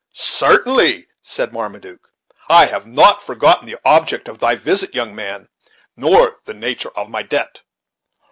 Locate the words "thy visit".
4.39-4.95